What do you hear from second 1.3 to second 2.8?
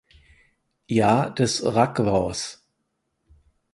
des Rak Wars.